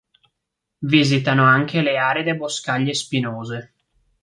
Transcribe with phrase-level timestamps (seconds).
[0.89, 3.73] Visitano anche le aride boscaglie spinose.